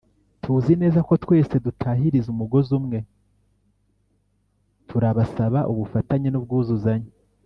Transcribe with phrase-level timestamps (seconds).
[0.41, 2.99] tuzi neza ko twese dutahiriza umugozi umwe,
[4.87, 7.09] turabasaba ubufatanye n’ubwuzuzanye